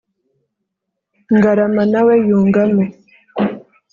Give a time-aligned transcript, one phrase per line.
[1.35, 2.83] Ngarama na we yungamo